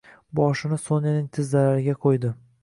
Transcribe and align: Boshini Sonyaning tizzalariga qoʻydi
Boshini 0.37 0.79
Sonyaning 0.85 1.27
tizzalariga 1.39 1.97
qoʻydi 2.07 2.35